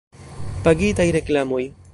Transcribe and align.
Pagitaj 0.69 1.07
reklamoj. 1.19 1.63